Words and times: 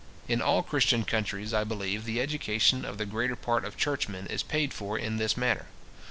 In 0.27 0.41
all 0.41 0.63
Christian 0.63 1.03
countries, 1.05 1.53
I 1.53 1.63
believe, 1.63 2.05
the 2.05 2.19
education 2.19 2.85
of 2.85 2.97
the 2.97 3.05
greater 3.05 3.35
part 3.35 3.63
of 3.63 3.77
churchmen 3.77 4.25
is 4.25 4.41
paid 4.41 4.73
for 4.73 4.97
in 4.97 5.17
this 5.17 5.37
manner. 5.37 5.67